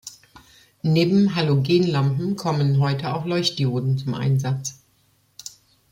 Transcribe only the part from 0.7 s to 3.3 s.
Neben Halogenlampen kommen heute auch